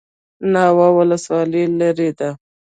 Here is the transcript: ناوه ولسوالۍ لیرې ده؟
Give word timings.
ناوه 0.53 0.87
ولسوالۍ 0.97 1.63
لیرې 1.79 2.09
ده؟ 2.19 2.29